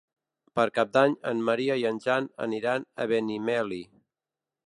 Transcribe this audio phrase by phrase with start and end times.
[0.59, 3.81] Per Cap d'Any en Maria i en Jan aniran a Benimeli.